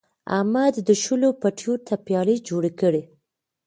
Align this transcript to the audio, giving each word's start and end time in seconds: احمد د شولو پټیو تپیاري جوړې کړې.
احمد 0.37 0.73
د 0.87 0.89
شولو 1.03 1.29
پټیو 1.41 1.73
تپیاري 1.87 2.35
جوړې 2.47 2.71
کړې. 2.81 3.03